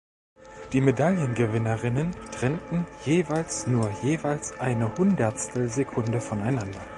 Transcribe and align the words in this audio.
Die 0.73 0.81
Medaillengewinnerinnen 0.81 2.15
trennten 2.31 2.87
jeweils 3.05 3.67
nur 3.67 3.87
jeweils 4.01 4.59
eine 4.59 4.91
Hundertstelsekunde 4.97 6.19
voneinander. 6.19 6.79